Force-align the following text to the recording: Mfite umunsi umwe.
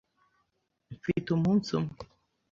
Mfite 0.95 1.27
umunsi 1.37 1.69
umwe. 1.79 1.95